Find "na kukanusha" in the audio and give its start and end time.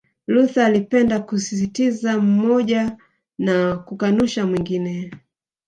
3.37-4.45